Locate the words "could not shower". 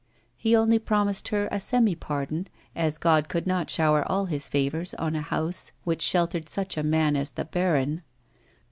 3.29-4.01